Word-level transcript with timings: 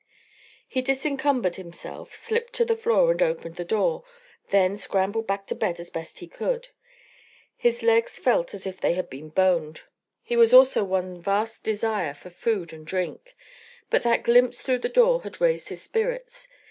He 0.67 0.81
disencumbered 0.81 1.57
himself, 1.57 2.15
slipped 2.15 2.53
to 2.53 2.65
the 2.65 2.75
floor, 2.75 3.11
and 3.11 3.21
opened 3.21 3.57
the 3.57 3.63
door, 3.63 4.03
then 4.49 4.75
scrambled 4.75 5.27
back 5.27 5.45
to 5.45 5.53
bed 5.53 5.79
as 5.79 5.91
best 5.91 6.17
he 6.17 6.27
could; 6.27 6.69
his 7.55 7.83
legs 7.83 8.17
felt 8.17 8.55
as 8.55 8.65
if 8.65 8.81
they 8.81 8.93
had 8.95 9.11
been 9.11 9.29
boned. 9.29 9.83
He 10.23 10.35
was 10.35 10.55
also 10.55 10.83
one 10.83 11.21
vast 11.21 11.63
desire 11.63 12.15
for 12.15 12.31
food 12.31 12.73
and 12.73 12.83
drink. 12.83 13.35
But 13.91 14.01
that 14.01 14.23
glimpse 14.23 14.63
through 14.63 14.79
the 14.79 14.89
door 14.89 15.21
had 15.21 15.39
raised 15.39 15.69
his 15.69 15.83
spirits. 15.83 16.47